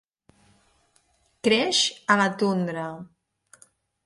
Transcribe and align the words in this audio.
Creix 1.49 1.83
a 2.15 2.17
la 2.23 2.27
tundra. 2.41 2.89